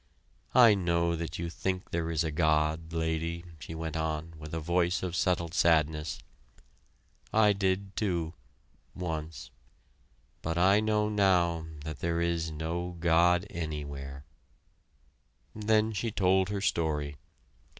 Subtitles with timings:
[0.55, 4.59] I know that you think there is a God, Lady," she went on, with a
[4.59, 6.17] voice of settled sadness.
[7.31, 8.33] "I did, too
[8.95, 9.51] once
[10.41, 14.25] but I know now that there is no God anywhere."
[15.55, 17.17] Then she told her story.